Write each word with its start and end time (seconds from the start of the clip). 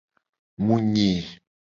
Mu 0.63 0.75
nyi. 0.91 1.11